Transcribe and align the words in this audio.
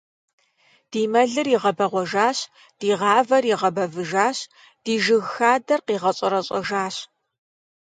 Ди 0.91 1.01
мэлыр 1.11 1.47
игъэбэгъуэжащ, 1.55 2.37
ди 2.79 2.89
гъавэр 2.99 3.43
игъэбэвыжащ, 3.53 4.37
ди 4.83 4.93
жыг 5.03 5.23
хадэр 5.33 5.79
къигъэщӀэрэщӀэжащ! 5.87 6.95